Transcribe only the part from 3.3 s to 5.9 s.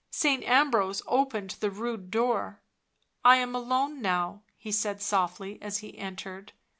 am alone now," he said softly, as